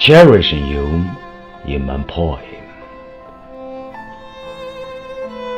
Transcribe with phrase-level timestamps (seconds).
[0.00, 1.04] cherishing you
[1.66, 2.40] in my poem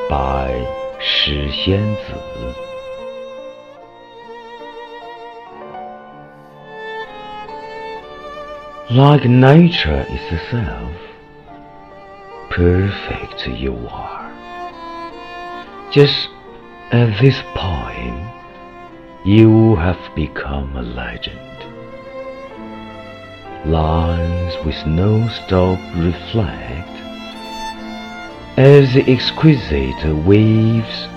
[0.09, 0.53] by
[1.01, 2.59] 石仙子。
[8.91, 10.95] Like nature itself,
[12.51, 14.33] perfect you are.
[15.93, 16.31] Just
[16.91, 18.31] as this poem,
[19.27, 21.72] you have become a legend.
[23.66, 26.90] Lines with no stop reflect
[28.58, 31.08] as the exquisite waves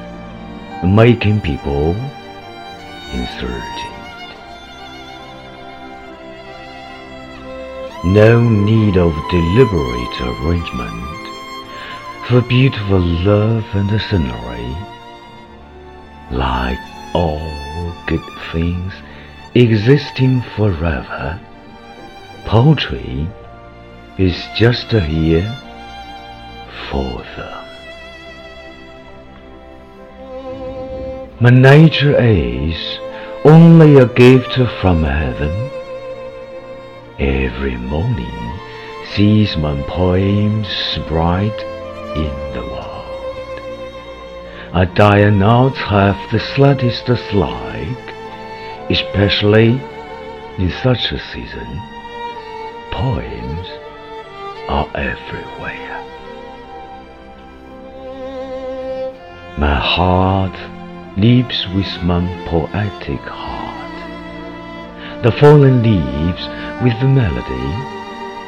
[0.84, 1.90] making people
[3.12, 3.96] insurgent.
[8.04, 11.26] No need of deliberate arrangement
[12.28, 14.76] for beautiful love and scenery.
[16.30, 16.78] Like
[17.12, 18.22] all good
[18.52, 18.92] things
[19.56, 21.40] existing forever,
[22.46, 23.28] poetry
[24.18, 25.50] is just here
[26.88, 27.64] for them.
[31.40, 32.98] My nature is
[33.44, 35.54] only a gift from heaven.
[37.18, 38.58] Every morning
[39.14, 40.68] sees my poems
[41.08, 41.60] bright
[42.14, 43.56] in the world.
[44.72, 48.06] I dare not have the slightest dislike,
[48.88, 49.80] especially
[50.58, 51.95] in such a season.
[52.96, 53.68] Poems
[54.70, 56.02] are everywhere.
[59.58, 60.56] My heart
[61.18, 63.96] leaps with my poetic heart.
[65.22, 66.48] The fallen leaves
[66.82, 67.68] with the melody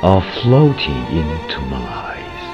[0.03, 2.45] are floating into my eyes.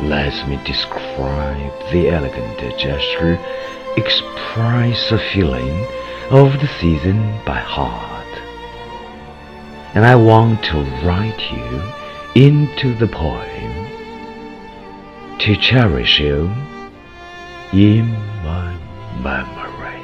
[0.00, 3.36] Let me describe the elegant gesture,
[3.96, 5.86] express a feeling
[6.30, 8.09] of the season by heart.
[9.94, 11.82] And I want to write you
[12.34, 13.88] into the poem
[15.38, 16.50] to cherish you
[17.72, 18.12] in
[18.44, 18.76] my
[19.20, 19.99] memory.